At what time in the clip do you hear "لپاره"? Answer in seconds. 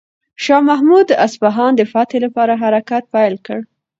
2.25-2.53